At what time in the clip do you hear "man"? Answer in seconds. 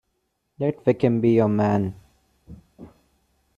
1.47-1.93